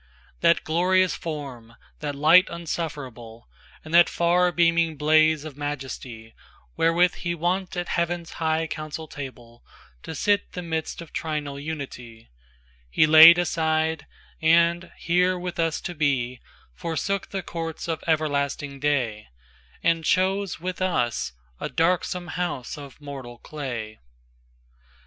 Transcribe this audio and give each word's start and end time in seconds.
IIThat 0.41 0.63
glorious 0.63 1.13
Form, 1.13 1.75
that 1.99 2.15
Light 2.15 2.47
unsufferable, 2.49 3.47
And 3.85 3.93
that 3.93 4.09
far 4.09 4.51
beaming 4.51 4.97
blaze 4.97 5.45
of 5.45 5.55
majesty, 5.55 6.33
Wherewith 6.75 7.13
he 7.17 7.35
wont 7.35 7.77
at 7.77 7.89
Heaven's 7.89 8.31
high 8.41 8.65
council 8.65 9.07
tableTo 9.07 9.61
sit 10.17 10.53
the 10.53 10.63
midst 10.63 11.03
of 11.03 11.13
Trinal 11.13 11.59
Unity, 11.63 12.31
He 12.89 13.05
laid 13.05 13.37
aside, 13.37 14.07
and, 14.41 14.91
here 14.97 15.37
with 15.37 15.59
us 15.59 15.79
to 15.81 15.93
be, 15.93 16.39
Forsook 16.73 17.27
the 17.29 17.43
Courts 17.43 17.87
of 17.87 18.03
everlasting 18.07 18.79
Day, 18.79 19.27
And 19.83 20.03
chose 20.03 20.59
with 20.59 20.81
us 20.81 21.33
a 21.59 21.69
darksome 21.69 22.29
house 22.29 22.75
of 22.75 22.99
mortal 22.99 23.37
clay. 23.37 23.99